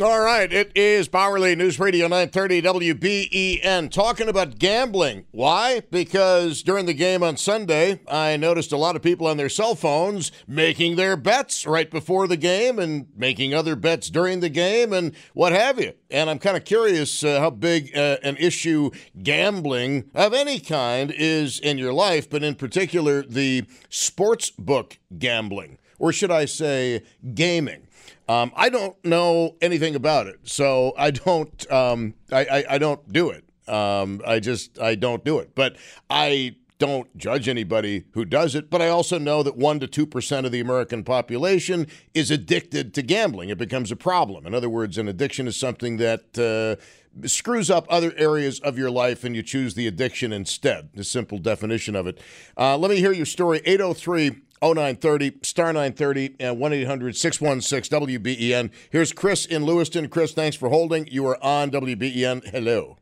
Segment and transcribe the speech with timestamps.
[0.00, 5.26] All right, it is Bauerle News Radio 930 WBEN talking about gambling.
[5.32, 5.82] Why?
[5.90, 9.74] Because during the game on Sunday, I noticed a lot of people on their cell
[9.74, 14.94] phones making their bets right before the game and making other bets during the game
[14.94, 15.92] and what have you.
[16.10, 21.12] And I'm kind of curious uh, how big uh, an issue gambling of any kind
[21.14, 27.02] is in your life, but in particular the sports book gambling, or should I say
[27.34, 27.88] gaming.
[28.32, 31.70] Um, I don't know anything about it, so I don't.
[31.70, 33.44] Um, I, I, I, don't do it.
[33.68, 35.54] Um, I just I don't do it.
[35.54, 35.76] But
[36.08, 38.70] I don't judge anybody who does it.
[38.70, 42.94] But I also know that one to two percent of the American population is addicted
[42.94, 43.50] to gambling.
[43.50, 44.46] It becomes a problem.
[44.46, 46.38] In other words, an addiction is something that.
[46.38, 46.82] Uh,
[47.26, 50.88] screws up other areas of your life and you choose the addiction instead.
[50.94, 52.18] The simple definition of it.
[52.56, 53.60] Uh, let me hear your story.
[53.66, 58.70] 803 0930, star 930, and 1 800 616 WBEN.
[58.90, 60.08] Here's Chris in Lewiston.
[60.08, 61.06] Chris, thanks for holding.
[61.08, 62.48] You are on WBEN.
[62.48, 62.96] Hello.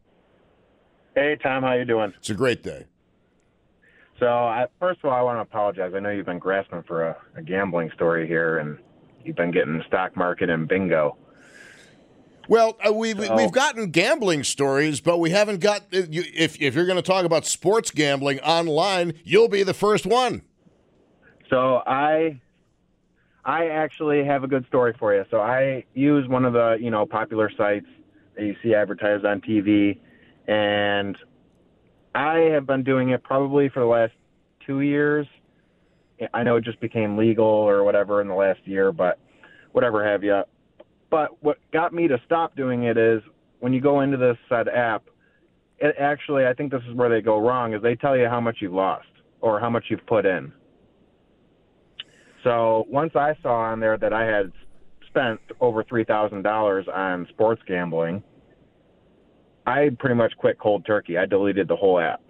[1.14, 1.62] Hey, Tom.
[1.62, 2.14] How you doing?
[2.18, 2.86] It's a great day.
[4.18, 5.92] So, I, first of all, I want to apologize.
[5.94, 8.78] I know you've been grasping for a, a gambling story here, and
[9.24, 11.16] you've been getting the stock market and bingo.
[12.48, 15.82] Well, uh, we, so, we've gotten gambling stories, but we haven't got.
[15.90, 20.42] If, if you're going to talk about sports gambling online, you'll be the first one.
[21.50, 22.40] So I
[23.44, 25.24] I actually have a good story for you.
[25.30, 27.86] So I use one of the, you know, popular sites
[28.36, 29.98] that you see advertised on TV
[30.46, 31.16] and
[32.14, 34.12] I have been doing it probably for the last
[34.66, 35.26] 2 years.
[36.34, 39.18] I know it just became legal or whatever in the last year, but
[39.72, 40.42] whatever have you.
[41.08, 43.22] But what got me to stop doing it is
[43.60, 45.04] when you go into this said app,
[45.78, 48.40] it actually I think this is where they go wrong is they tell you how
[48.40, 49.08] much you've lost
[49.40, 50.52] or how much you've put in.
[52.44, 54.52] So once I saw on there that I had
[55.06, 58.22] spent over three thousand dollars on sports gambling,
[59.66, 61.18] I pretty much quit cold turkey.
[61.18, 62.22] I deleted the whole app.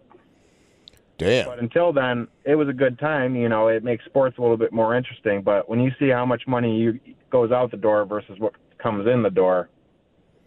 [1.19, 1.47] Damn.
[1.47, 3.37] But until then, it was a good time.
[3.37, 5.43] You know, it makes sports a little bit more interesting.
[5.43, 6.99] But when you see how much money you
[7.31, 9.69] goes out the door versus what comes in the door,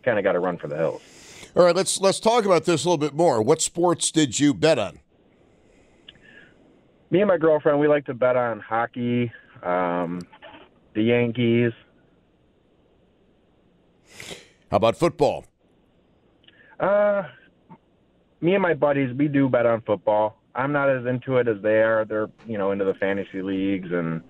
[0.03, 1.01] kind of got to run for the hills.
[1.55, 3.41] All right, let's let's talk about this a little bit more.
[3.41, 4.99] What sports did you bet on?
[7.11, 9.31] Me and my girlfriend, we like to bet on hockey,
[9.63, 10.21] um,
[10.93, 11.71] the Yankees.
[14.69, 15.45] How about football?
[16.79, 17.23] Uh,
[18.41, 20.37] me and my buddies, we do bet on football.
[20.55, 22.05] I'm not as into it as they are.
[22.05, 24.21] They're, you know, into the fantasy leagues and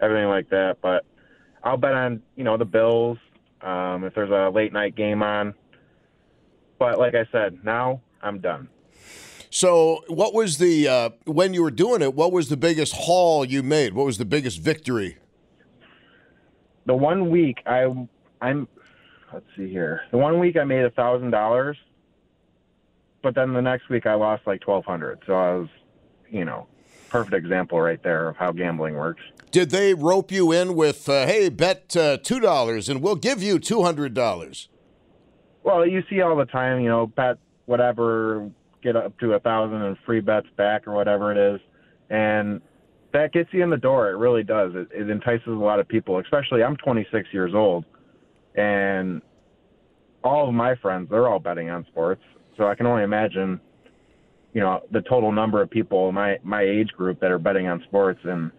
[0.00, 0.78] everything like that.
[0.80, 1.04] But
[1.64, 3.18] I'll bet on, you know, the Bills
[3.62, 5.54] um, if there's a late night game on.
[6.78, 8.68] But like I said, now I'm done.
[9.54, 12.14] So, what was the uh, when you were doing it?
[12.14, 13.92] What was the biggest haul you made?
[13.92, 15.18] What was the biggest victory?
[16.86, 17.84] The one week I
[18.40, 18.66] I'm
[19.30, 20.00] let's see here.
[20.10, 21.76] The one week I made a thousand dollars,
[23.22, 25.18] but then the next week I lost like twelve hundred.
[25.26, 25.68] So I was,
[26.30, 26.66] you know,
[27.10, 29.20] perfect example right there of how gambling works.
[29.50, 33.42] Did they rope you in with, uh, hey, bet uh, two dollars and we'll give
[33.42, 34.70] you two hundred dollars?
[35.62, 38.50] Well, you see all the time, you know, bet whatever
[38.82, 41.60] get up to a thousand and free bets back or whatever it is,
[42.10, 42.60] and
[43.12, 44.10] that gets you in the door.
[44.10, 44.72] It really does.
[44.74, 46.18] It, it entices a lot of people.
[46.18, 47.84] Especially, I'm 26 years old,
[48.54, 49.22] and
[50.24, 52.22] all of my friends they're all betting on sports.
[52.56, 53.60] So I can only imagine,
[54.52, 57.68] you know, the total number of people in my my age group that are betting
[57.68, 58.50] on sports, and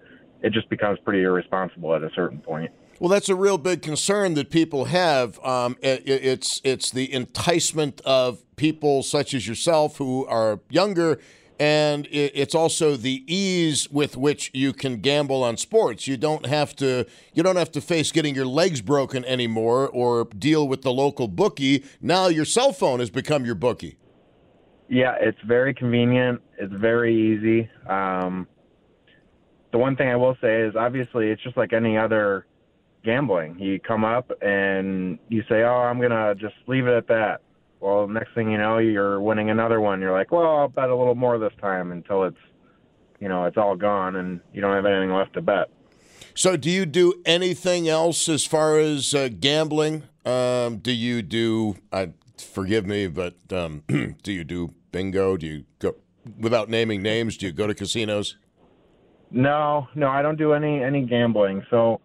[0.41, 2.71] it just becomes pretty irresponsible at a certain point.
[3.03, 5.37] Well, that's a real big concern that people have.
[5.43, 11.19] Um, it, it's it's the enticement of people such as yourself who are younger
[11.59, 16.07] and it's also the ease with which you can gamble on sports.
[16.07, 20.23] You don't have to you don't have to face getting your legs broken anymore or
[20.23, 21.83] deal with the local bookie.
[21.99, 23.97] Now your cell phone has become your bookie.
[24.87, 26.41] Yeah, it's very convenient.
[26.57, 27.69] It's very easy.
[27.85, 28.47] Um,
[29.73, 32.45] the one thing I will say is obviously it's just like any other
[33.03, 33.59] gambling.
[33.59, 37.41] You come up and you say, "Oh, I'm gonna just leave it at that."
[37.79, 40.01] Well, next thing you know, you're winning another one.
[40.01, 42.37] You're like, "Well, I'll bet a little more this time," until it's,
[43.19, 45.69] you know, it's all gone and you don't have anything left to bet.
[46.35, 50.03] So, do you do anything else as far as uh, gambling?
[50.25, 51.75] Um, do you do?
[51.91, 53.83] I forgive me, but um,
[54.23, 55.37] do you do bingo?
[55.37, 55.95] Do you go
[56.39, 57.37] without naming names?
[57.37, 58.37] Do you go to casinos?
[59.29, 61.65] No, no, I don't do any any gambling.
[61.69, 62.01] So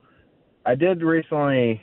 [0.69, 1.81] I did recently.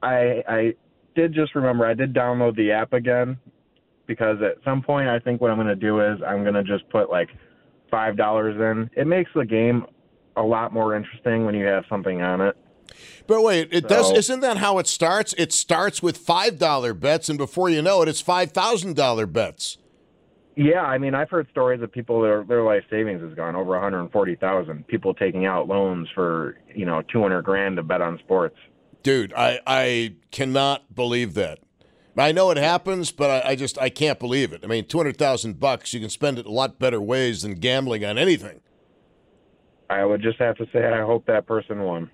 [0.00, 0.74] I I
[1.16, 3.38] did just remember I did download the app again
[4.06, 6.62] because at some point I think what I'm going to do is I'm going to
[6.62, 7.28] just put like
[7.90, 8.88] five dollars in.
[8.96, 9.84] It makes the game
[10.36, 12.56] a lot more interesting when you have something on it.
[13.26, 14.12] But wait, it so, does.
[14.12, 15.34] Isn't that how it starts?
[15.36, 19.26] It starts with five dollar bets, and before you know it, it's five thousand dollar
[19.26, 19.76] bets.
[20.56, 23.72] Yeah, I mean, I've heard stories of people their their life savings has gone over
[23.72, 24.86] 140,000.
[24.86, 28.56] People taking out loans for you know 200 grand to bet on sports.
[29.02, 31.58] Dude, I I cannot believe that.
[32.18, 34.64] I know it happens, but I, I just I can't believe it.
[34.64, 38.16] I mean, 200,000 bucks, you can spend it a lot better ways than gambling on
[38.16, 38.60] anything.
[39.90, 42.10] I would just have to say I hope that person won.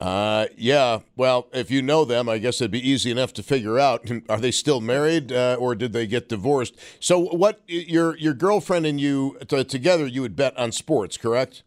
[0.00, 1.00] Uh, yeah.
[1.16, 4.10] Well, if you know them, I guess it'd be easy enough to figure out.
[4.28, 6.76] Are they still married, uh, or did they get divorced?
[7.00, 11.62] So, what your your girlfriend and you t- together, you would bet on sports, correct?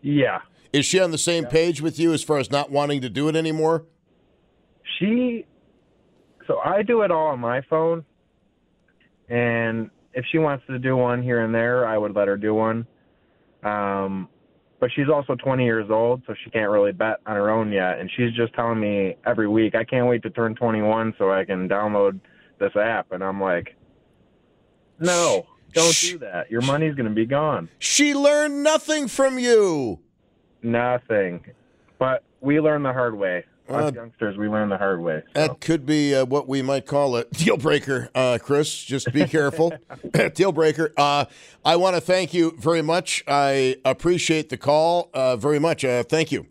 [0.00, 0.40] Yeah.
[0.72, 1.50] Is she on the same yeah.
[1.50, 3.84] page with you as far as not wanting to do it anymore?
[4.98, 5.46] She.
[6.46, 8.04] So I do it all on my phone,
[9.28, 12.54] and if she wants to do one here and there, I would let her do
[12.54, 12.86] one.
[13.62, 14.28] Um,
[14.78, 17.98] but she's also 20 years old, so she can't really bet on her own yet.
[17.98, 21.44] And she's just telling me every week, I can't wait to turn 21 so I
[21.44, 22.20] can download
[22.58, 23.12] this app.
[23.12, 23.74] And I'm like,
[24.98, 26.50] no, don't do that.
[26.50, 27.68] Your money's going to be gone.
[27.78, 30.00] She learned nothing from you.
[30.62, 31.44] Nothing.
[31.98, 33.44] But we learned the hard way.
[33.68, 35.22] Us uh, youngsters, we learn the hard way.
[35.34, 35.40] So.
[35.40, 38.84] That could be uh, what we might call a deal breaker, uh, Chris.
[38.84, 39.72] Just be careful.
[40.34, 40.92] deal breaker.
[40.96, 41.26] Uh,
[41.64, 43.24] I want to thank you very much.
[43.26, 45.84] I appreciate the call uh, very much.
[45.84, 46.46] Uh, thank you.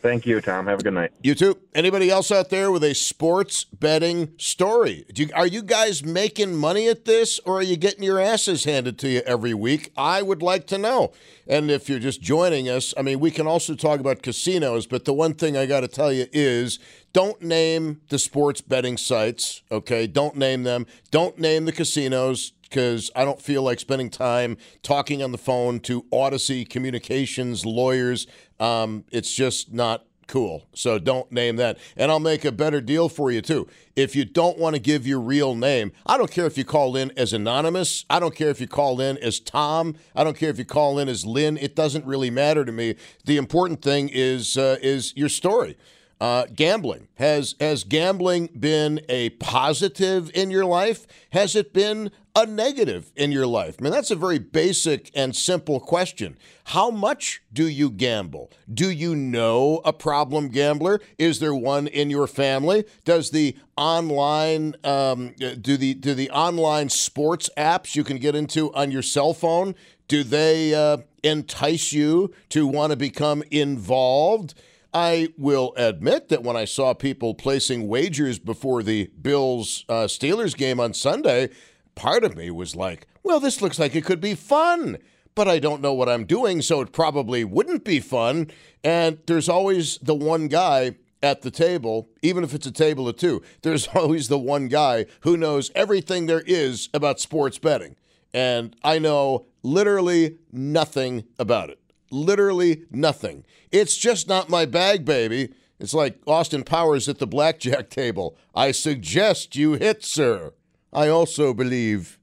[0.00, 0.66] Thank you, Tom.
[0.66, 1.10] Have a good night.
[1.22, 1.58] You too.
[1.74, 5.04] Anybody else out there with a sports betting story?
[5.12, 8.96] You, are you guys making money at this or are you getting your asses handed
[9.00, 9.92] to you every week?
[9.96, 11.12] I would like to know.
[11.48, 15.04] And if you're just joining us, I mean, we can also talk about casinos, but
[15.04, 16.78] the one thing I got to tell you is
[17.12, 20.06] don't name the sports betting sites, okay?
[20.06, 20.86] Don't name them.
[21.10, 25.80] Don't name the casinos because I don't feel like spending time talking on the phone
[25.80, 28.26] to Audacy Communications lawyers.
[28.60, 30.66] Um, it's just not cool.
[30.74, 31.78] So don't name that.
[31.96, 33.66] And I'll make a better deal for you, too.
[33.96, 36.94] If you don't want to give your real name, I don't care if you call
[36.94, 38.04] in as anonymous.
[38.08, 39.96] I don't care if you call in as Tom.
[40.14, 41.56] I don't care if you call in as Lynn.
[41.56, 42.94] It doesn't really matter to me.
[43.24, 45.76] The important thing is uh, is your story.
[46.20, 51.06] Uh, gambling has has gambling been a positive in your life?
[51.30, 53.76] Has it been a negative in your life?
[53.78, 56.36] I mean, that's a very basic and simple question.
[56.64, 58.50] How much do you gamble?
[58.72, 61.00] Do you know a problem gambler?
[61.18, 62.84] Is there one in your family?
[63.04, 68.72] Does the online um, do the do the online sports apps you can get into
[68.74, 69.76] on your cell phone?
[70.08, 74.54] Do they uh, entice you to want to become involved?
[75.00, 80.56] I will admit that when I saw people placing wagers before the Bills uh, Steelers
[80.56, 81.50] game on Sunday,
[81.94, 84.98] part of me was like, well, this looks like it could be fun.
[85.36, 88.50] But I don't know what I'm doing, so it probably wouldn't be fun.
[88.82, 93.14] And there's always the one guy at the table, even if it's a table of
[93.14, 97.94] two, there's always the one guy who knows everything there is about sports betting.
[98.34, 101.78] And I know literally nothing about it
[102.10, 103.44] literally nothing.
[103.70, 105.54] It's just not my bag, baby.
[105.78, 108.36] It's like Austin Powers at the blackjack table.
[108.54, 110.52] I suggest you hit, sir.
[110.92, 112.18] I also believe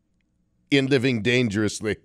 [0.71, 1.97] in living dangerously.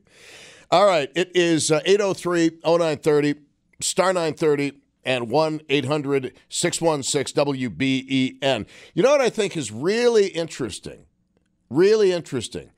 [0.70, 3.34] All right, it is uh, 803 0930,
[3.80, 4.72] star 930,
[5.04, 8.66] and 1 800 616 WBEN.
[8.94, 11.06] You know what I think is really interesting?
[11.68, 12.70] Really interesting.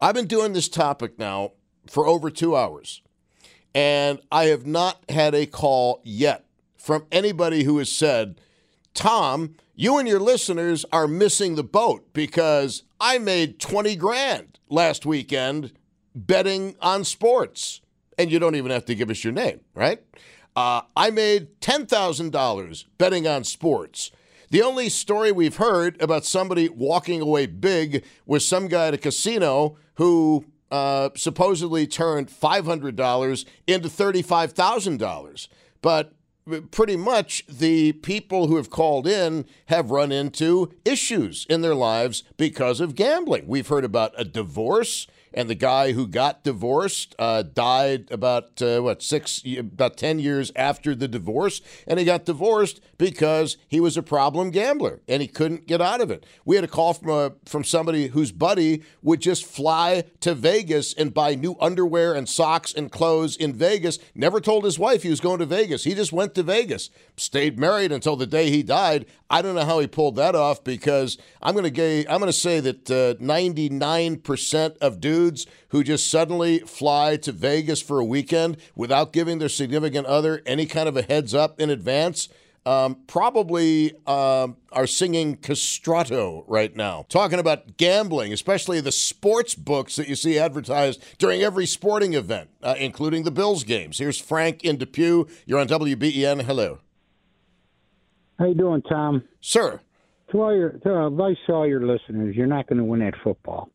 [0.00, 1.52] I've been doing this topic now
[1.86, 3.02] for over two hours.
[3.74, 6.44] And I have not had a call yet
[6.76, 8.40] from anybody who has said,
[8.94, 15.06] Tom, you and your listeners are missing the boat because I made 20 grand last
[15.06, 15.72] weekend
[16.14, 17.80] betting on sports.
[18.18, 20.00] And you don't even have to give us your name, right?
[20.56, 24.10] Uh, I made $10,000 betting on sports.
[24.50, 28.98] The only story we've heard about somebody walking away big was some guy at a
[28.98, 35.48] casino who uh, supposedly turned $500 into $35,000.
[35.80, 36.12] But
[36.70, 42.24] pretty much the people who have called in have run into issues in their lives
[42.36, 43.46] because of gambling.
[43.46, 48.80] We've heard about a divorce and the guy who got divorced uh, died about uh,
[48.80, 51.60] what six about 10 years after the divorce.
[51.86, 56.00] And he got divorced because he was a problem gambler and he couldn't get out
[56.00, 56.24] of it.
[56.44, 60.94] We had a call from a, from somebody whose buddy would just fly to Vegas
[60.94, 63.98] and buy new underwear and socks and clothes in Vegas.
[64.14, 65.84] Never told his wife he was going to Vegas.
[65.84, 66.90] He just went to Vegas.
[67.16, 69.06] Stayed married until the day he died.
[69.30, 72.60] I don't know how he pulled that off because I'm going to I'm to say
[72.60, 78.56] that uh, 99% of dudes dudes who just suddenly fly to Vegas for a weekend
[78.76, 82.28] without giving their significant other any kind of a heads up in advance.
[82.66, 89.96] Um, probably um, are singing castrato right now, talking about gambling, especially the sports books
[89.96, 93.98] that you see advertised during every sporting event, uh, including the Bills games.
[93.98, 95.26] Here's Frank in Depew.
[95.46, 96.42] You're on WBEN.
[96.42, 96.80] Hello.
[98.38, 99.24] How you doing, Tom?
[99.40, 99.80] Sir.
[100.32, 103.14] To all your to advice to all your listeners, you're not going to win that
[103.24, 103.70] football.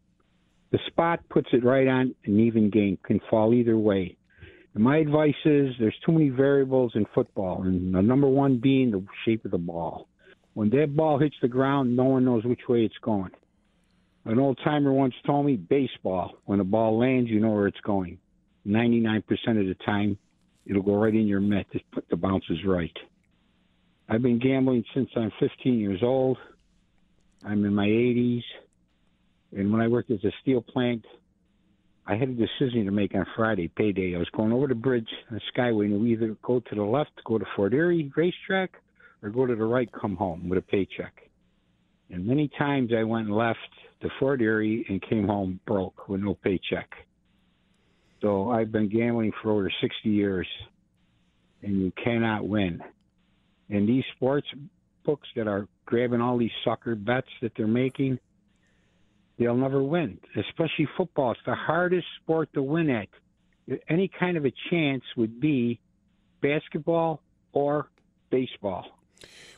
[0.74, 4.18] The spot puts it right on an even game, can fall either way.
[4.74, 9.06] My advice is there's too many variables in football, and the number one being the
[9.24, 10.08] shape of the ball.
[10.56, 13.30] When that ball hits the ground, no one knows which way it's going.
[14.26, 17.80] An old timer once told me baseball, when a ball lands, you know where it's
[17.82, 18.18] going.
[18.66, 20.18] 99% of the time,
[20.66, 22.98] it'll go right in your mitt if the bounce is right.
[24.10, 26.40] I've been gambling since I'm 15 years old.
[27.46, 28.42] I'm in my 80s.
[29.56, 31.06] And when I worked as a steel plant,
[32.06, 34.16] I had a decision to make on Friday, payday.
[34.16, 37.12] I was going over the bridge on the Skyway, and either go to the left,
[37.26, 38.72] go to Fort Erie racetrack,
[39.22, 41.14] or go to the right, come home with a paycheck.
[42.10, 43.60] And many times I went left
[44.02, 46.90] to Fort Erie and came home broke with no paycheck.
[48.22, 50.48] So I've been gambling for over 60 years,
[51.62, 52.82] and you cannot win.
[53.70, 54.48] And these sports
[55.06, 58.20] books that are grabbing all these sucker bets that they're making–
[59.38, 61.32] they'll never win, especially football.
[61.32, 63.08] It's the hardest sport to win at.
[63.90, 65.80] Any kind of a chance would be
[66.42, 67.22] basketball
[67.54, 67.90] or
[68.30, 68.86] baseball.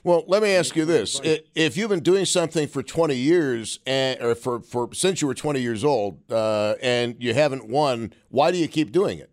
[0.04, 1.20] Well, let me ask you this:
[1.56, 5.34] If you've been doing something for 20 years, and, or for, for since you were
[5.34, 9.32] 20 years old, uh, and you haven't won, why do you keep doing it?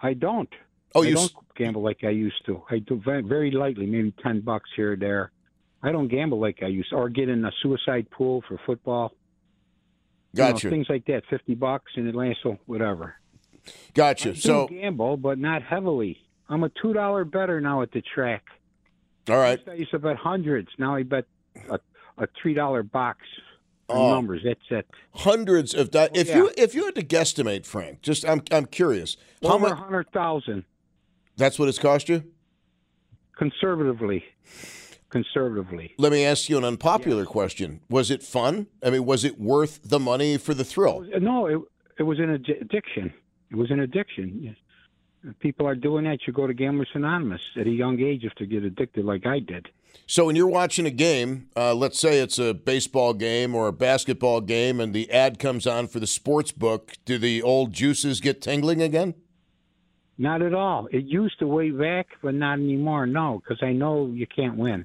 [0.00, 0.48] I don't.
[0.94, 2.62] Oh, I you don't gamble like I used to.
[2.70, 5.32] I do very, very lightly, maybe 10 bucks here or there.
[5.82, 9.12] I don't gamble like I used to, or get in a suicide pool for football.
[10.34, 10.66] Gotcha.
[10.66, 13.14] You know, things like that, fifty bucks in Atlanta, whatever.
[13.94, 14.30] Gotcha.
[14.30, 16.18] I so gamble, but not heavily.
[16.48, 18.44] I'm a two dollar better now at the track.
[19.28, 19.60] All right.
[19.68, 20.68] I used to bet hundreds.
[20.78, 21.26] Now I bet
[21.70, 21.78] a,
[22.18, 23.20] a three dollar box.
[23.90, 24.10] Oh.
[24.10, 24.42] numbers.
[24.44, 24.86] That's it.
[25.14, 26.36] Hundreds of di- if yeah.
[26.36, 29.16] you if you had to guesstimate, Frank, just I'm I'm curious.
[29.42, 29.78] How Over a much?
[29.78, 30.64] hundred thousand
[31.38, 32.24] That's what it's cost you.
[33.38, 34.24] conservatively.
[35.10, 35.94] Conservatively.
[35.96, 37.80] Let me ask you an unpopular question.
[37.88, 38.66] Was it fun?
[38.82, 41.06] I mean, was it worth the money for the thrill?
[41.18, 41.60] No, it
[41.98, 43.12] it was an addi- addiction.
[43.50, 44.38] It was an addiction.
[44.42, 45.34] Yes.
[45.40, 46.26] People are doing that.
[46.26, 49.40] You go to Gamblers Anonymous at a young age if they get addicted like I
[49.40, 49.68] did.
[50.06, 53.72] So when you're watching a game, uh, let's say it's a baseball game or a
[53.72, 58.20] basketball game, and the ad comes on for the sports book, do the old juices
[58.20, 59.14] get tingling again?
[60.16, 60.88] Not at all.
[60.90, 63.06] It used to way back, but not anymore.
[63.06, 64.84] No, because I know you can't win.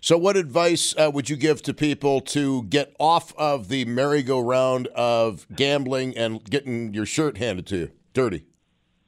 [0.00, 4.86] So, what advice uh, would you give to people to get off of the merry-go-round
[4.88, 8.44] of gambling and getting your shirt handed to you dirty?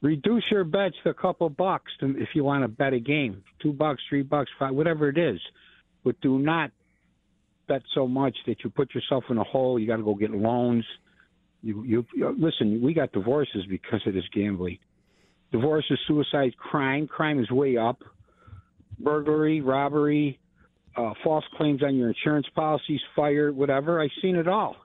[0.01, 3.41] Reduce your bets to a couple bucks if you want to bet a game.
[3.61, 5.39] Two bucks, three bucks, five, whatever it is.
[6.03, 6.71] But do not
[7.69, 9.79] bet so much that you put yourself in a hole.
[9.79, 10.83] You got to go get loans.
[11.61, 12.81] You, you, you listen.
[12.81, 14.79] We got divorces because of this gambling.
[15.53, 17.07] Divorces, suicide, crime.
[17.07, 18.03] Crime is way up.
[18.99, 20.39] Burglary, robbery,
[20.95, 23.99] uh, false claims on your insurance policies, fire, whatever.
[24.01, 24.75] I've seen it all.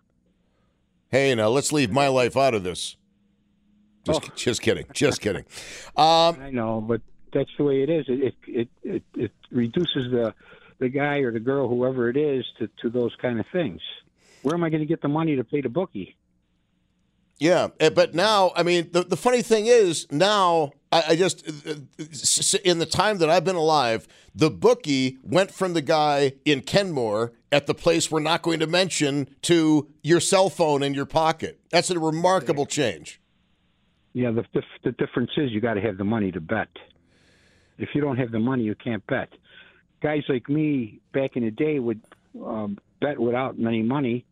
[1.11, 2.97] Hey, now let's leave my life out of this.
[4.05, 4.33] Just, Oh.
[4.37, 4.87] just kidding.
[4.93, 5.45] Just kidding.
[5.97, 7.01] Um, I know, but
[7.33, 8.07] that's the way it is.
[8.09, 10.35] It it it, it, it reduces the
[10.79, 13.81] the guy or the girl, whoever it is, to, to those kind of things.
[14.43, 16.17] Where am I going to get the money to pay the bookie?
[17.39, 21.47] Yeah, eh, but now, I mean, the, the funny thing is, now I, I just,
[21.49, 21.75] uh,
[22.65, 27.33] in the time that I've been alive, the bookie went from the guy in Kenmore
[27.51, 31.59] at the place we're not going to mention to your cell phone in your pocket.
[31.71, 33.21] That's a remarkable change.
[34.13, 36.69] Yeah, the the, the difference is you got to have the money to bet.
[37.79, 39.31] If you don't have the money, you can't bet.
[40.03, 42.01] Guys like me back in the day would
[42.45, 44.26] um, bet without any money,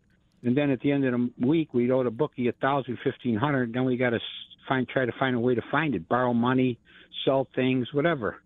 [0.45, 3.37] and then at the end of the week we'd owe the bookie a thousand, fifteen
[3.37, 3.73] hundred.
[3.73, 4.21] Then we got to
[4.69, 6.79] find try to find a way to find it, borrow money,
[7.25, 8.41] sell things, whatever.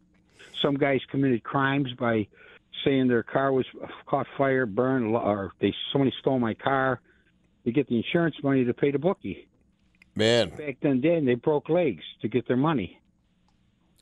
[0.62, 2.26] Some guys committed crimes by
[2.84, 3.66] saying their car was
[4.06, 7.00] caught fire, burned, or they somebody stole my car.
[7.64, 9.46] They get the insurance money to pay the bookie.
[10.14, 13.00] Man, Back then, then they broke legs to get their money.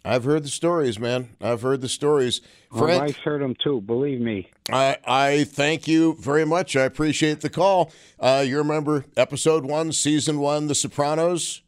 [0.04, 1.30] I've heard the stories, man.
[1.40, 2.40] I've heard the stories.
[2.70, 3.80] My Frank, wife's heard them too.
[3.80, 4.50] Believe me.
[4.70, 6.76] I, I thank you very much.
[6.76, 7.92] I appreciate the call.
[8.18, 11.62] Uh, you remember episode one, season one, The Sopranos?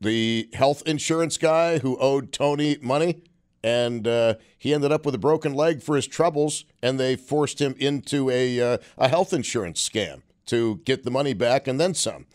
[0.00, 3.22] The health insurance guy who owed Tony money,
[3.64, 7.58] and uh, he ended up with a broken leg for his troubles, and they forced
[7.58, 11.94] him into a, uh, a health insurance scam to get the money back and then
[11.94, 12.26] some.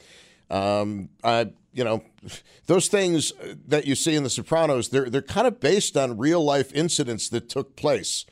[0.50, 2.04] Um, I, you know,
[2.68, 3.34] those things
[3.68, 7.30] that you see in The Sopranos, they're they're kind of based on real life incidents
[7.30, 8.26] that took place.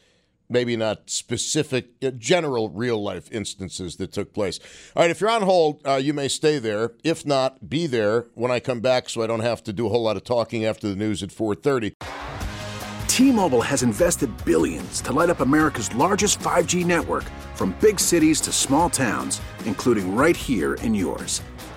[0.52, 4.60] Maybe not specific, general real life instances that took place.
[4.96, 6.94] All right, if you're on hold, uh, you may stay there.
[7.04, 9.90] If not, be there when I come back, so I don't have to do a
[9.90, 11.94] whole lot of talking after the news at 4:30.
[13.08, 18.52] T-Mobile has invested billions to light up America's largest 5G network from big cities to
[18.52, 21.42] small towns, including right here in yours.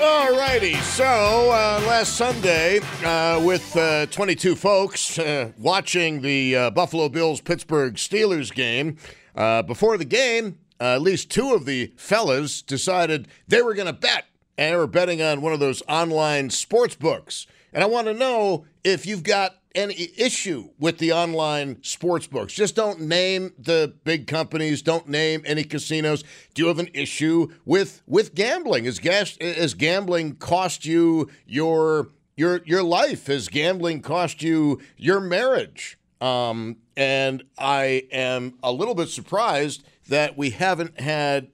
[0.00, 0.74] All righty.
[0.74, 7.40] So uh, last Sunday, uh, with uh, 22 folks uh, watching the uh, Buffalo Bills
[7.40, 8.96] Pittsburgh Steelers game,
[9.34, 13.92] uh, before the game, at least two of the fellas decided they were going to
[13.92, 17.48] bet, and they were betting on one of those online sports books.
[17.72, 22.52] And I want to know if you've got any issue with the online sports books.
[22.52, 24.82] Just don't name the big companies.
[24.82, 26.24] Don't name any casinos.
[26.54, 28.84] Do you have an issue with with gambling?
[28.84, 33.28] Is gas is gambling cost you your your your life?
[33.28, 35.96] Has gambling cost you your marriage?
[36.20, 41.48] Um, and I am a little bit surprised that we haven't had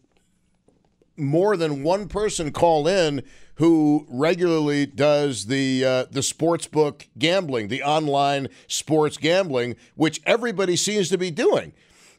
[1.17, 3.23] more than one person call in
[3.57, 10.77] who regularly does the uh, the sports book gambling, the online sports gambling, which everybody
[10.77, 11.73] seems to be doing.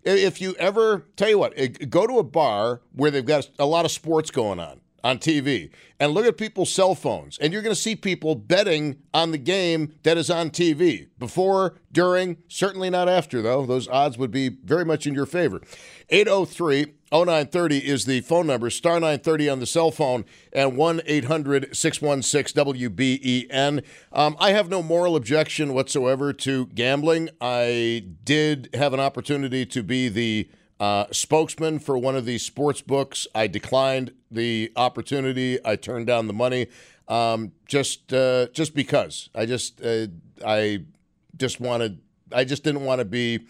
[0.04, 3.86] If you ever tell you what, go to a bar where they've got a lot
[3.86, 7.76] of sports going on on TV and look at people's cell phones, and you're going
[7.76, 13.08] to see people betting on the game that is on TV before, during, certainly not
[13.08, 13.68] after, though.
[13.68, 15.62] Those odds would be very much in your favor.
[16.10, 21.78] 803 0930 is the phone number, star 930 on the cell phone, and 1 800
[21.78, 23.86] 616 WBEN.
[24.12, 27.30] Um, I have no moral objection whatsoever to gambling.
[27.40, 32.82] I did have an opportunity to be the uh, spokesman for one of these sports
[32.82, 33.28] books.
[33.34, 35.60] I declined the opportunity.
[35.66, 36.68] I turned down the money,
[37.08, 39.30] um, just uh, just because.
[39.34, 40.08] I just uh,
[40.46, 40.86] I
[41.38, 42.02] just wanted.
[42.32, 43.46] I just didn't want to be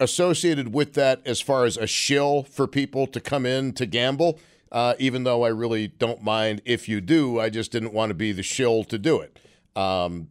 [0.00, 4.38] associated with that as far as a shill for people to come in to gamble.
[4.70, 8.14] Uh, even though I really don't mind if you do, I just didn't want to
[8.14, 9.38] be the shill to do it.
[9.74, 10.28] Um,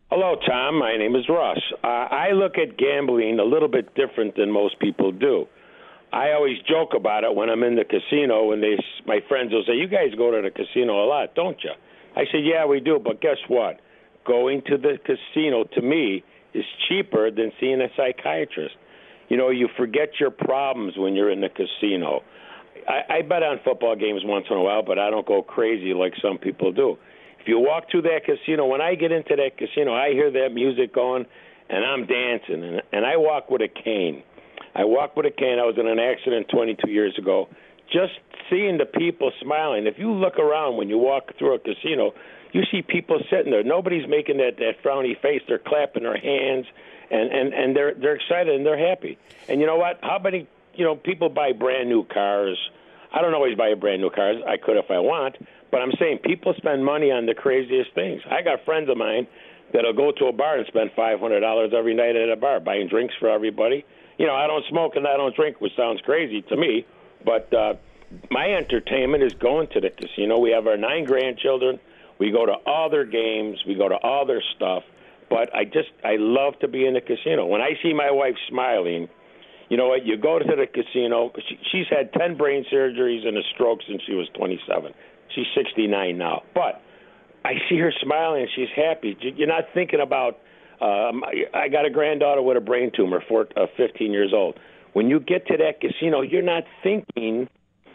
[0.10, 0.80] Hello, Tom.
[0.80, 1.60] My name is Russ.
[1.84, 5.48] Uh, I look at gambling a little bit different than most people do.
[6.12, 9.64] I always joke about it when I'm in the casino, and they, my friends will
[9.66, 11.72] say, "You guys go to the casino a lot, don't you?"
[12.16, 13.80] I said, "Yeah, we do." But guess what?
[14.26, 16.24] Going to the casino to me
[16.54, 18.76] is cheaper than seeing a psychiatrist.
[19.30, 22.22] You know, you forget your problems when you're in the casino.
[22.88, 25.94] I, I bet on football games once in a while, but I don't go crazy
[25.94, 26.98] like some people do.
[27.40, 30.54] If you walk through that casino, when I get into that casino, I hear that
[30.54, 31.26] music going,
[31.70, 34.24] and I'm dancing, and, and I walk with a cane.
[34.76, 35.60] I walk with a cane.
[35.60, 37.50] I was in an accident 22 years ago.
[37.92, 38.14] Just
[38.50, 39.88] seeing the people smiling.
[39.88, 42.14] If you look around when you walk through a casino,
[42.52, 43.64] you see people sitting there.
[43.64, 45.42] Nobody's making that that frowny face.
[45.48, 46.66] They're clapping their hands,
[47.12, 49.18] and and and they're they're excited and they're happy.
[49.48, 50.00] And you know what?
[50.02, 52.58] How many you know people buy brand new cars?
[53.12, 54.38] I don't always buy a brand new cars.
[54.48, 55.36] I could if I want,
[55.72, 58.22] but I'm saying people spend money on the craziest things.
[58.30, 59.28] I got friends of mine
[59.72, 62.60] that'll go to a bar and spend five hundred dollars every night at a bar
[62.60, 63.86] buying drinks for everybody
[64.18, 66.86] you know, I don't smoke and I don't drink, which sounds crazy to me,
[67.26, 67.76] but uh,
[68.30, 70.40] my entertainment is going to the casino.
[70.40, 71.80] We have our nine grandchildren.
[72.20, 73.64] We go to all their games.
[73.68, 74.84] We go to all their stuff.
[75.30, 77.46] But I just I love to be in the casino.
[77.46, 79.10] When I see my wife smiling,
[79.70, 80.06] you know what?
[80.06, 81.32] You go to the casino.
[81.50, 84.94] She, she's had ten brain surgeries and a stroke since she was 27.
[85.34, 86.44] She's 69 now.
[86.54, 86.82] But
[87.44, 89.18] I see her smiling and she's happy.
[89.20, 90.40] You're not thinking about
[90.82, 94.60] um, I got a granddaughter with a brain tumor, for, uh, 15 years old.
[94.94, 97.50] When you get to that casino, you're not thinking,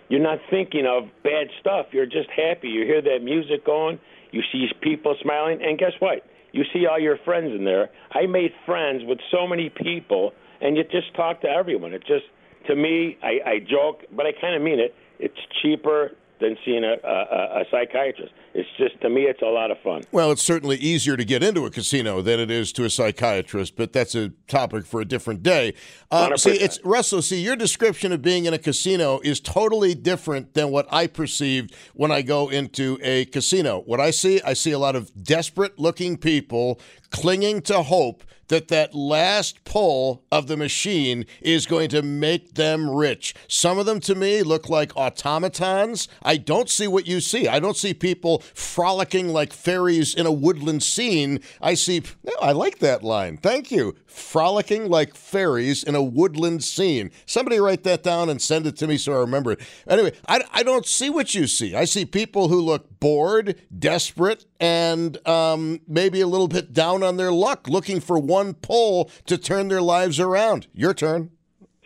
[0.08, 1.86] you're not thinking of bad stuff.
[1.92, 2.68] You're just happy.
[2.68, 3.98] You hear that music going.
[4.30, 6.26] You see people smiling, and guess what?
[6.52, 7.90] You see all your friends in there.
[8.12, 11.92] I made friends with so many people, and you just talk to everyone.
[11.94, 12.24] It just,
[12.66, 14.94] to me, I, I joke, but I kind of mean it.
[15.18, 18.32] It's cheaper than seeing a, a, a psychiatrist.
[18.58, 20.02] It's just to me, it's a lot of fun.
[20.10, 23.76] Well, it's certainly easier to get into a casino than it is to a psychiatrist,
[23.76, 25.74] but that's a topic for a different day.
[26.10, 27.22] Uh, see, it's Russell.
[27.22, 31.72] See, your description of being in a casino is totally different than what I perceived
[31.94, 33.82] when I go into a casino.
[33.82, 38.94] What I see, I see a lot of desperate-looking people clinging to hope that that
[38.94, 43.34] last pull of the machine is going to make them rich.
[43.46, 46.08] Some of them to me look like automatons.
[46.22, 47.46] I don't see what you see.
[47.46, 51.40] I don't see people frolicking like fairies in a woodland scene.
[51.60, 53.36] I see, oh, I like that line.
[53.36, 53.94] Thank you.
[54.06, 57.10] Frolicking like fairies in a woodland scene.
[57.26, 59.60] Somebody write that down and send it to me so I remember it.
[59.88, 61.74] Anyway, I, I don't see what you see.
[61.74, 67.16] I see people who look bored, desperate, and um, maybe a little bit down on
[67.16, 70.66] their luck, looking for one pull to turn their lives around.
[70.72, 71.30] Your turn.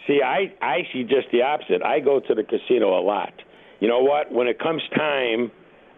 [0.06, 1.82] See, I, I see just the opposite.
[1.82, 3.32] I go to the casino a lot.
[3.80, 4.32] You know what?
[4.32, 5.50] When it comes time,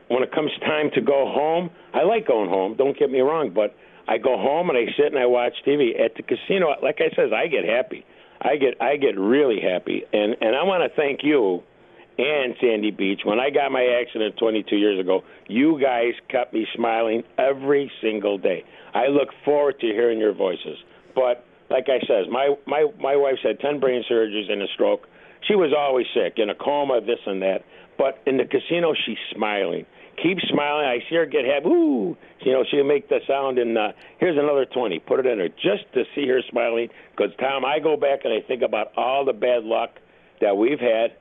[0.09, 2.77] when it comes time to go home, I like going home.
[2.77, 3.75] Don't get me wrong, but
[4.07, 6.75] I go home and I sit and I watch TV at the casino.
[6.83, 8.05] Like I says, I get happy.
[8.41, 11.63] I get I get really happy, and and I want to thank you
[12.19, 13.21] and Sandy Beach.
[13.25, 18.39] When I got my accident 22 years ago, you guys kept me smiling every single
[18.39, 18.65] day.
[18.93, 20.79] I look forward to hearing your voices.
[21.15, 25.09] But like I says, my my my wife had 10 brain surgeries and a stroke.
[25.49, 27.65] She was always sick, in a coma, this and that.
[27.97, 29.87] But in the casino, she's smiling.
[30.23, 30.87] Keep smiling.
[30.87, 31.67] I see her get happy.
[31.67, 33.59] Ooh, you know, she'll make the sound.
[33.59, 34.99] And uh, here's another 20.
[35.01, 36.89] Put it in her just to see her smiling.
[37.17, 39.91] Because, Tom, I go back and I think about all the bad luck
[40.41, 41.13] that we've had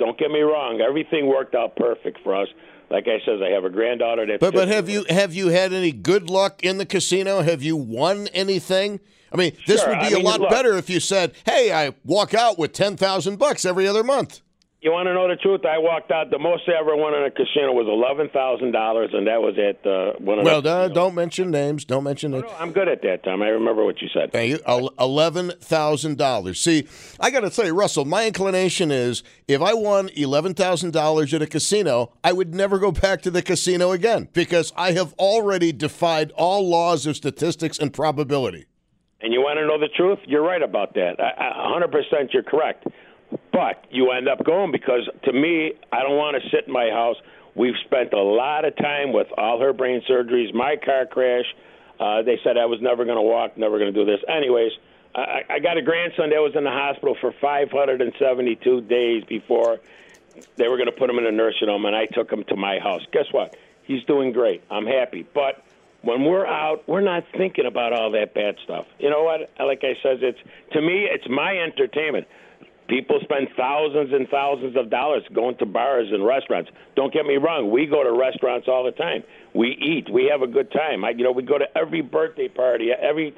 [0.00, 2.48] don't get me wrong; everything worked out perfect for us.
[2.90, 4.40] Like I says, I have a granddaughter that.
[4.40, 7.42] But but have you have you had any good luck in the casino?
[7.42, 8.98] Have you won anything?
[9.32, 9.90] I mean, this sure.
[9.90, 12.58] would be I a mean, lot look, better if you said, "Hey, I walk out
[12.58, 14.40] with ten thousand bucks every other month."
[14.82, 15.66] You want to know the truth?
[15.66, 16.30] I walked out.
[16.30, 19.58] The most I ever won in a casino was eleven thousand dollars, and that was
[19.58, 20.44] at uh, one of.
[20.46, 21.84] Well, the, uh, don't mention names.
[21.84, 22.44] Don't mention names.
[22.46, 23.42] No, I'm good at that, Tom.
[23.42, 24.32] I remember what you said.
[24.32, 24.90] Thank you.
[24.98, 26.62] Eleven thousand dollars.
[26.62, 26.88] See,
[27.20, 31.34] I got to tell you, Russell, my inclination is if I won eleven thousand dollars
[31.34, 35.12] at a casino, I would never go back to the casino again because I have
[35.18, 38.64] already defied all laws of statistics and probability.
[39.22, 40.18] And you want to know the truth?
[40.26, 41.20] You're right about that.
[41.20, 42.86] A hundred percent, you're correct.
[43.52, 46.88] But you end up going because to me, I don't want to sit in my
[46.90, 47.16] house.
[47.54, 51.44] We've spent a lot of time with all her brain surgeries, my car crash.
[51.98, 54.20] Uh, they said I was never going to walk, never going to do this.
[54.26, 54.72] Anyways,
[55.14, 59.80] I, I got a grandson that was in the hospital for 572 days before
[60.56, 62.56] they were going to put him in a nursing home, and I took him to
[62.56, 63.02] my house.
[63.12, 63.56] Guess what?
[63.82, 64.62] He's doing great.
[64.70, 65.26] I'm happy.
[65.34, 65.62] But
[66.02, 68.86] when we're out, we're not thinking about all that bad stuff.
[68.98, 69.50] You know what?
[69.64, 70.38] Like I said, it's
[70.72, 72.26] to me, it's my entertainment.
[72.88, 76.70] People spend thousands and thousands of dollars going to bars and restaurants.
[76.96, 79.22] Don't get me wrong; we go to restaurants all the time.
[79.54, 80.12] We eat.
[80.12, 81.04] We have a good time.
[81.04, 83.32] I, you know, we go to every birthday party, every,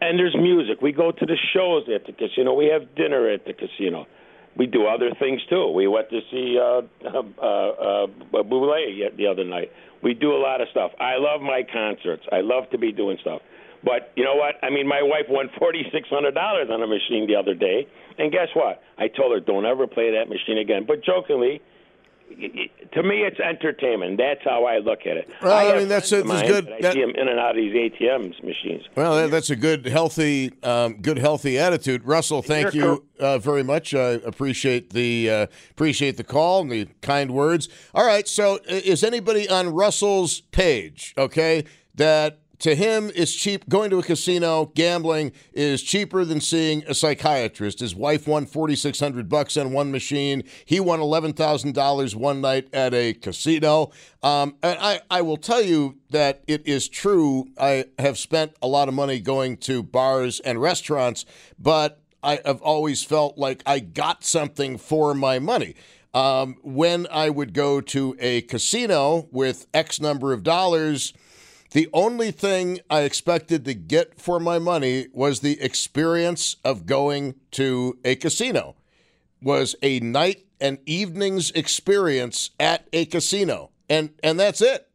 [0.00, 0.80] and there's music.
[0.80, 2.54] We go to the shows at the casino.
[2.54, 4.06] We have dinner at the casino.
[4.56, 5.68] We do other things too.
[5.74, 9.70] We went to see uh, uh, uh, uh, the other night.
[10.02, 10.92] We do a lot of stuff.
[11.00, 12.22] I love my concerts.
[12.30, 13.40] I love to be doing stuff.
[13.82, 14.54] But you know what?
[14.62, 17.86] I mean, my wife won forty six hundred dollars on a machine the other day,
[18.18, 18.80] and guess what?
[18.96, 20.84] I told her don't ever play that machine again.
[20.86, 21.60] But jokingly,
[22.92, 24.18] to me, it's entertainment.
[24.18, 25.28] That's how I look at it.
[25.42, 26.70] Well, I, I mean, that's a, that's good.
[26.70, 28.82] I see them in and out of these ATM machines.
[28.96, 32.04] Well, that, that's a good, healthy, um, good, healthy attitude.
[32.04, 33.94] Russell, thank you uh, very much.
[33.94, 37.68] I appreciate the uh, appreciate the call and the kind words.
[37.94, 41.14] All right, so is anybody on Russell's page?
[41.18, 43.68] Okay, that to him is cheap.
[43.68, 47.80] Going to a casino gambling is cheaper than seeing a psychiatrist.
[47.80, 50.42] His wife won 4600 bucks on one machine.
[50.64, 53.90] He won $11000 one night at a casino.
[54.22, 57.48] Um, and I, I will tell you that it is true.
[57.58, 61.24] I have spent a lot of money going to bars and restaurants
[61.58, 65.74] but i have always felt like i got something for my money.
[66.12, 71.12] Um, when i would go to a casino with x number of dollars
[71.74, 77.34] the only thing I expected to get for my money was the experience of going
[77.50, 78.76] to a casino.
[79.42, 83.70] Was a night and evenings experience at a casino.
[83.90, 84.88] And and that's it.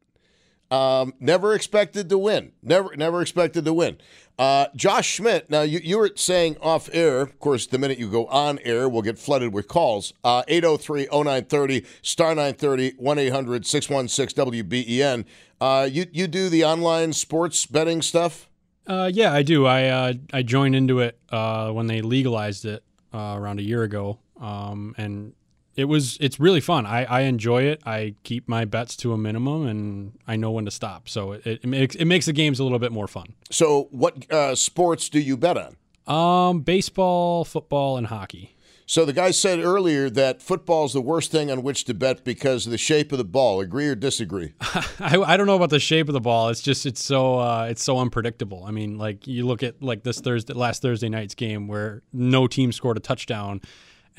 [0.72, 2.54] Um, never expected to win.
[2.64, 3.98] Never never expected to win.
[4.40, 8.10] Uh, Josh Schmidt, now you, you were saying off air, of course, the minute you
[8.10, 10.14] go on air, we'll get flooded with calls.
[10.24, 15.26] 803 0930, star 930, 1 800 616 WBEN.
[15.60, 18.50] Uh, you you do the online sports betting stuff?
[18.88, 19.66] Uh, yeah, I do.
[19.66, 22.82] I uh, I joined into it uh, when they legalized it
[23.14, 25.34] uh, around a year ago, um, and
[25.80, 26.86] it was it's really fun.
[26.86, 27.82] I, I enjoy it.
[27.86, 31.08] I keep my bets to a minimum, and I know when to stop.
[31.08, 33.34] So it, it makes it makes the games a little bit more fun.
[33.50, 35.78] So, what uh, sports do you bet on?
[36.14, 38.56] Um, baseball, football, and hockey.
[38.86, 42.24] So the guy said earlier that football is the worst thing on which to bet
[42.24, 43.62] because of the shape of the ball.
[43.62, 44.54] Agree or disagree?
[45.00, 46.50] I, I don't know about the shape of the ball.
[46.50, 48.64] It's just it's so uh, it's so unpredictable.
[48.66, 52.48] I mean, like you look at like this Thursday last Thursday night's game where no
[52.48, 53.62] team scored a touchdown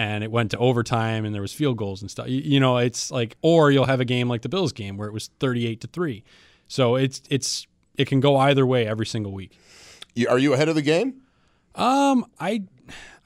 [0.01, 2.27] and it went to overtime and there was field goals and stuff.
[2.27, 5.07] You, you know, it's like or you'll have a game like the Bills game where
[5.07, 6.25] it was 38 to 3.
[6.69, 9.59] So it's it's it can go either way every single week.
[10.29, 11.21] Are you ahead of the game?
[11.75, 12.63] Um, I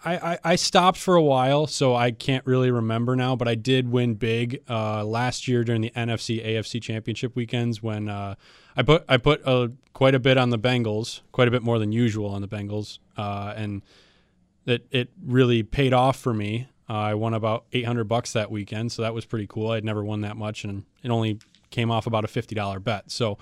[0.04, 3.36] I, I, stopped for a while, so I can't really remember now.
[3.36, 8.10] But I did win big uh, last year during the NFC AFC Championship weekends when
[8.10, 8.34] uh,
[8.76, 11.78] I put I put a, quite a bit on the Bengals, quite a bit more
[11.78, 13.80] than usual on the Bengals, uh, and
[14.66, 16.68] it it really paid off for me.
[16.88, 19.70] Uh, I won about eight hundred bucks that weekend, so that was pretty cool.
[19.70, 21.38] I'd never won that much, and it only
[21.70, 23.10] came off about a fifty dollar bet.
[23.10, 23.38] So,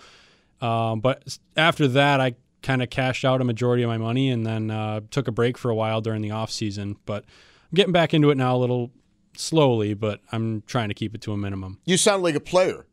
[0.60, 4.46] um, but after that, I kind of cashed out a majority of my money and
[4.46, 6.96] then uh, took a break for a while during the off season.
[7.04, 8.92] But I'm getting back into it now a little
[9.36, 11.80] slowly, but I'm trying to keep it to a minimum.
[11.84, 12.86] You sound like a player.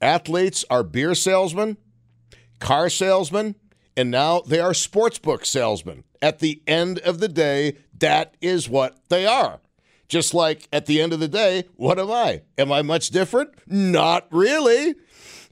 [0.00, 1.76] athletes are beer salesmen
[2.58, 3.54] car salesmen
[3.96, 6.04] and now they are sportsbook salesmen.
[6.22, 9.60] At the end of the day that is what they are
[10.10, 13.50] just like at the end of the day what am i am i much different
[13.66, 14.94] not really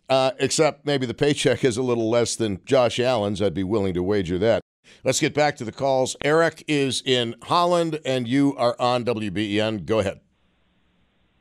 [0.09, 3.43] uh, except maybe the paycheck is a little less than Josh Allen's.
[3.43, 4.63] I'd be willing to wager that.
[5.05, 6.17] Let's get back to the calls.
[6.25, 9.85] Eric is in Holland, and you are on WBEN.
[9.85, 10.21] Go ahead.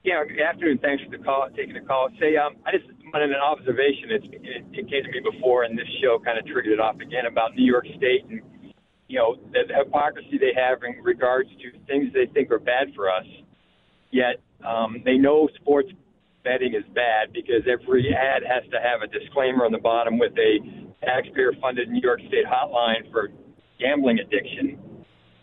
[0.03, 0.79] Yeah, good afternoon.
[0.79, 2.09] Thanks for the call, taking the call.
[2.19, 4.11] Say, um, I just wanted an observation.
[4.11, 6.95] It's, it, it came to me before, and this show kind of triggered it off
[6.95, 8.41] again about New York State and
[9.07, 12.93] you know the, the hypocrisy they have in regards to things they think are bad
[12.95, 13.25] for us.
[14.11, 15.89] Yet um, they know sports
[16.43, 20.33] betting is bad because every ad has to have a disclaimer on the bottom with
[20.39, 20.59] a
[21.03, 23.29] taxpayer-funded New York State hotline for
[23.79, 24.79] gambling addiction.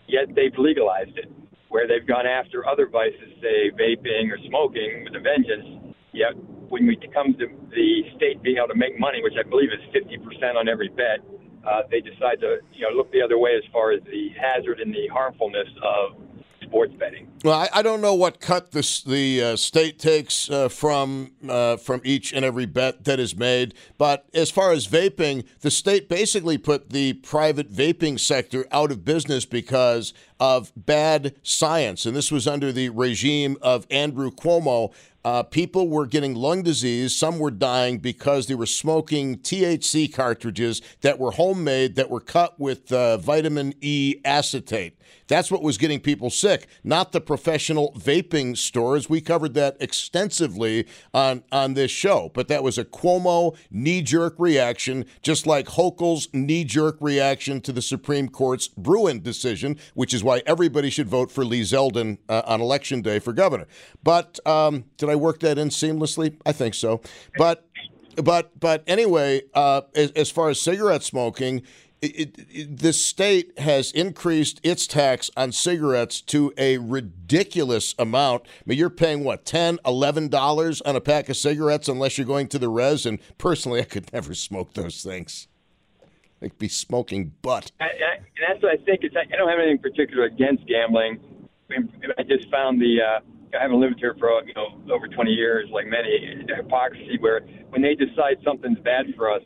[0.09, 1.31] Yet they've legalized it,
[1.69, 5.95] where they've gone after other vices, say vaping or smoking, with a vengeance.
[6.13, 6.33] Yet
[6.69, 9.85] when it comes to the state being able to make money, which I believe is
[9.93, 11.21] 50% on every bet,
[11.67, 14.81] uh, they decide to you know look the other way as far as the hazard
[14.81, 16.17] and the harmfulness of
[16.75, 17.29] sports betting.
[17.45, 21.77] Well, I, I don't know what cut the the uh, state takes uh, from uh,
[21.77, 26.09] from each and every bet that is made, but as far as vaping, the state
[26.09, 32.33] basically put the private vaping sector out of business because of bad science, and this
[32.33, 34.93] was under the regime of Andrew Cuomo.
[35.25, 37.17] Uh, people were getting lung disease.
[37.17, 42.61] Some were dying because they were smoking THC cartridges that were homemade, that were cut
[42.61, 44.99] with uh, vitamin E acetate.
[45.27, 49.09] That's what was getting people sick, not the professional vaping stores.
[49.09, 54.35] We covered that extensively on, on this show, but that was a Cuomo knee jerk
[54.39, 60.23] reaction, just like Hochul's knee jerk reaction to the Supreme Court's Bruen decision, which is
[60.25, 63.67] why everybody should vote for Lee Zeldin uh, on election day for governor.
[64.03, 66.37] But um, did I work that in seamlessly?
[66.45, 67.01] I think so.
[67.37, 67.69] But
[68.17, 71.63] but but anyway, uh, as, as, far as cigarette smoking,
[72.01, 78.43] it, it, the state has increased its tax on cigarettes to a ridiculous amount.
[78.47, 82.27] I mean, you're paying what 10 11 dollars on a pack of cigarettes unless you're
[82.27, 83.07] going to the res.
[83.07, 85.49] And personally, I could never smoke those things.
[86.43, 87.73] I'd be smoking butt.
[87.81, 87.89] I, I,
[88.47, 89.01] that's what I think.
[89.03, 91.21] It's, I don't have anything particular against gambling.
[92.19, 92.99] I just found the.
[93.01, 93.21] Uh,
[93.57, 96.45] I haven't lived here for you know over 20 years, like many.
[96.55, 99.43] Hypocrisy, where when they decide something's bad for us,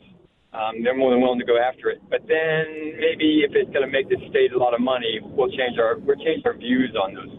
[0.51, 2.01] um, they're more than willing to go after it.
[2.09, 5.51] But then maybe if it's going to make the state a lot of money, we'll
[5.51, 7.38] change our we'll change our views on those.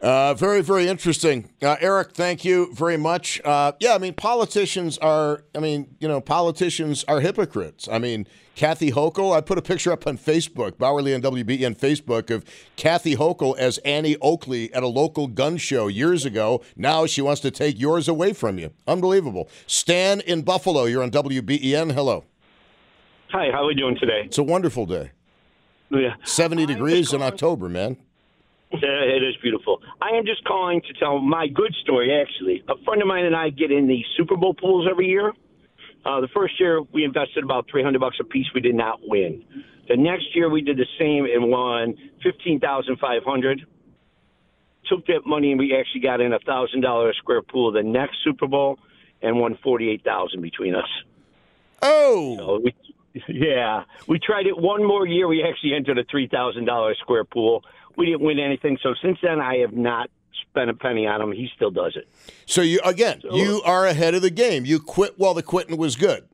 [0.00, 1.50] Uh, very, very interesting.
[1.60, 3.40] Uh, Eric, thank you very much.
[3.44, 7.88] Uh, yeah, I mean, politicians are, I mean, you know, politicians are hypocrites.
[7.90, 12.30] I mean, Kathy Hochul, I put a picture up on Facebook, Bauerle and WBEN Facebook,
[12.30, 12.44] of
[12.76, 16.62] Kathy Hochul as Annie Oakley at a local gun show years ago.
[16.76, 18.70] Now she wants to take yours away from you.
[18.86, 19.48] Unbelievable.
[19.66, 21.92] Stan in Buffalo, you're on WBEN.
[21.92, 22.24] Hello.
[23.30, 24.22] Hi, how are we doing today?
[24.26, 25.10] It's a wonderful day.
[25.90, 26.14] Yeah.
[26.24, 27.96] 70 degrees in October, man.
[28.82, 29.80] It is beautiful.
[30.00, 32.62] I am just calling to tell my good story, actually.
[32.68, 35.32] A friend of mine and I get in the Super Bowl pools every year.
[36.04, 38.46] Uh, the first year we invested about 300 bucks a piece.
[38.54, 39.44] We did not win.
[39.88, 43.66] The next year we did the same and won 15,500.
[44.88, 48.18] Took that money and we actually got in a thousand dollar square pool the next
[48.22, 48.78] Super Bowl
[49.22, 50.88] and won 48,000 between us.
[51.82, 52.36] Oh.
[52.36, 52.74] So we,
[53.28, 55.26] yeah, we tried it one more year.
[55.26, 57.64] We actually entered a three thousand dollar square pool
[57.98, 58.78] we didn't win anything.
[58.82, 60.08] So since then, I have not
[60.48, 61.32] spent a penny on him.
[61.32, 62.08] He still does it.
[62.46, 64.64] So you again, so, you are ahead of the game.
[64.64, 66.26] You quit while the quitting was good.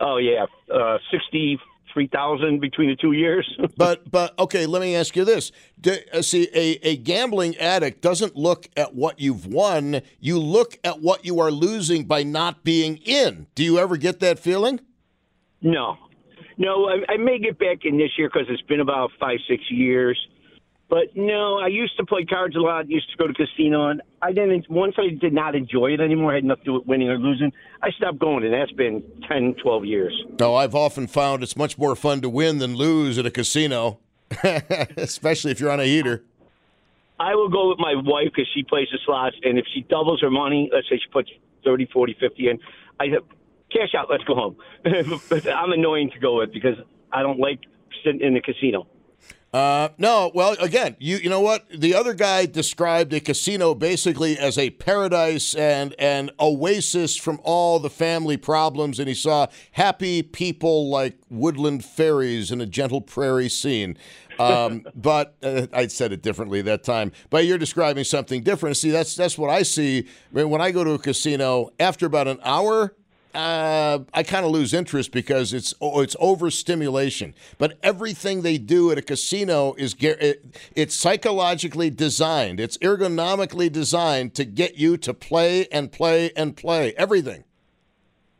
[0.00, 1.60] Oh yeah, uh, sixty
[1.92, 3.46] three thousand between the two years.
[3.76, 8.00] but but okay, let me ask you this: Do, uh, See, a, a gambling addict
[8.00, 10.00] doesn't look at what you've won.
[10.18, 13.46] You look at what you are losing by not being in.
[13.54, 14.80] Do you ever get that feeling?
[15.60, 15.98] No,
[16.56, 16.88] no.
[16.88, 20.18] I, I may get back in this year because it's been about five six years.
[20.94, 22.88] But no, I used to play cards a lot.
[22.88, 24.70] Used to go to casino, and I didn't.
[24.70, 27.18] Once I did not enjoy it anymore, I had nothing to do with winning or
[27.18, 27.52] losing.
[27.82, 30.24] I stopped going, and that's been 10, 12 years.
[30.38, 33.98] No, I've often found it's much more fun to win than lose at a casino,
[34.96, 36.22] especially if you're on a heater.
[37.18, 40.20] I will go with my wife because she plays the slots, and if she doubles
[40.20, 41.28] her money, let's say she puts
[41.64, 42.60] 30, 40, 50 in,
[43.00, 43.18] I said,
[43.72, 44.56] cash out, let's go home.
[45.28, 46.76] but I'm annoying to go with because
[47.12, 47.58] I don't like
[48.04, 48.86] sitting in the casino.
[49.54, 51.64] Uh, no, well, again, you you know what?
[51.70, 57.78] The other guy described a casino basically as a paradise and an oasis from all
[57.78, 63.48] the family problems, and he saw happy people like woodland fairies in a gentle prairie
[63.48, 63.96] scene.
[64.40, 67.12] Um, but uh, I said it differently that time.
[67.30, 68.76] But you're describing something different.
[68.76, 71.70] See, that's that's what I see when I go to a casino.
[71.78, 72.96] After about an hour,
[73.34, 77.34] uh, I kind of lose interest because it's oh, it's overstimulation.
[77.58, 82.60] But everything they do at a casino is it, it's psychologically designed.
[82.60, 87.44] It's ergonomically designed to get you to play and play and play everything.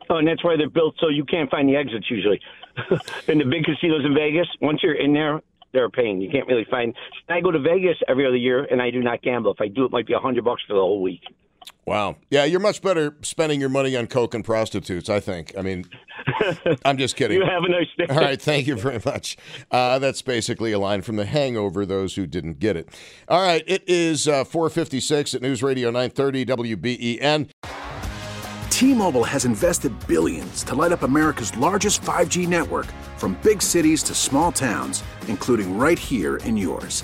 [0.09, 2.39] Oh, and that's why they're built so you can't find the exits usually.
[3.27, 5.41] in the big casinos in Vegas, once you're in there,
[5.73, 6.21] they're a pain.
[6.21, 6.93] You can't really find.
[7.27, 9.51] I go to Vegas every other year, and I do not gamble.
[9.51, 11.21] If I do, it might be a hundred bucks for the whole week.
[11.85, 12.15] Wow.
[12.31, 15.53] Yeah, you're much better spending your money on coke and prostitutes, I think.
[15.57, 15.85] I mean,
[16.85, 17.37] I'm just kidding.
[17.37, 18.05] you have a nice day.
[18.09, 19.37] All right, thank you very much.
[19.69, 22.89] Uh, that's basically a line from The Hangover, those who didn't get it.
[23.27, 27.49] All right, it is uh, 456 at News Radio 930 WBEN.
[28.71, 32.87] T-Mobile has invested billions to light up America's largest 5G network
[33.17, 37.03] from big cities to small towns, including right here in yours.